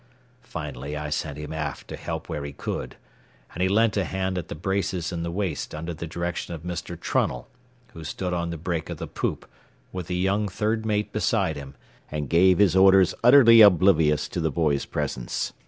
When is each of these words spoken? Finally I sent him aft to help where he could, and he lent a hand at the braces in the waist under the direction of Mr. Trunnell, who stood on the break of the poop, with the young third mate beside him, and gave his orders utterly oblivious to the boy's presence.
Finally 0.41 0.97
I 0.97 1.11
sent 1.11 1.37
him 1.37 1.53
aft 1.53 1.87
to 1.89 1.95
help 1.95 2.27
where 2.27 2.43
he 2.43 2.53
could, 2.53 2.95
and 3.53 3.61
he 3.61 3.69
lent 3.69 3.95
a 3.97 4.03
hand 4.03 4.35
at 4.35 4.47
the 4.47 4.55
braces 4.55 5.11
in 5.11 5.21
the 5.21 5.29
waist 5.29 5.75
under 5.75 5.93
the 5.93 6.07
direction 6.07 6.55
of 6.55 6.63
Mr. 6.63 6.99
Trunnell, 6.99 7.45
who 7.93 8.03
stood 8.03 8.33
on 8.33 8.49
the 8.49 8.57
break 8.57 8.89
of 8.89 8.97
the 8.97 9.05
poop, 9.05 9.47
with 9.91 10.07
the 10.07 10.17
young 10.17 10.47
third 10.47 10.87
mate 10.87 11.13
beside 11.13 11.55
him, 11.55 11.75
and 12.09 12.29
gave 12.31 12.57
his 12.57 12.75
orders 12.75 13.13
utterly 13.23 13.61
oblivious 13.61 14.27
to 14.29 14.41
the 14.41 14.49
boy's 14.49 14.85
presence. 14.85 15.53